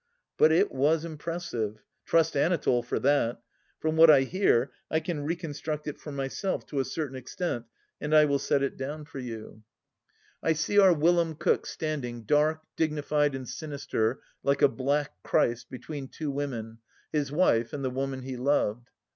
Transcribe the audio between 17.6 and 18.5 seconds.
and the woman he